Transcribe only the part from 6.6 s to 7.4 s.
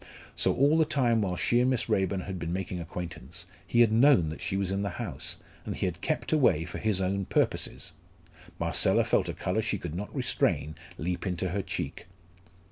for his own